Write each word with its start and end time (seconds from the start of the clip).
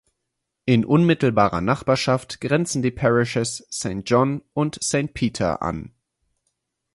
In 0.65 0.83
unmittelbarer 0.83 1.61
Nachbarschaft 1.61 2.41
grenzen 2.41 2.81
die 2.81 2.89
Parishes 2.89 3.67
Saint 3.69 4.09
John 4.09 4.41
und 4.55 4.79
Saint 4.83 5.13
Peter 5.13 5.61
an. 5.61 5.93